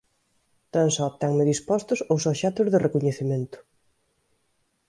Tan 0.73 0.87
só 0.95 1.05
tenme 1.21 1.43
dispostos 1.51 1.99
os 2.13 2.21
obxectos 2.31 2.67
de 2.69 2.81
recoñecemento". 2.85 3.57